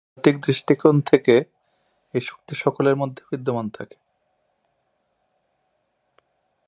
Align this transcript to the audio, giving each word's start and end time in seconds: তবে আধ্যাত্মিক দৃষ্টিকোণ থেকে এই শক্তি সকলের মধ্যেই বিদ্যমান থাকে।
তবে 0.03 0.09
আধ্যাত্মিক 0.09 0.35
দৃষ্টিকোণ 0.45 0.95
থেকে 1.01 1.35
এই 2.13 2.21
শক্তি 2.21 2.53
সকলের 2.55 2.95
মধ্যেই 2.95 3.29
বিদ্যমান 3.31 3.67
থাকে। 3.69 3.97